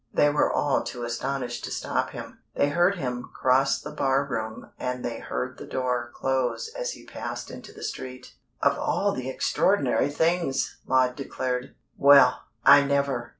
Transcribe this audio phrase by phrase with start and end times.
[0.11, 2.39] They were all too astonished to stop him.
[2.55, 7.05] They heard him cross the bar room and they heard the door close as he
[7.05, 8.33] passed into the street.
[8.63, 11.75] "Of all the extraordinary things!" Maud declared.
[11.97, 13.29] "Well, I never!"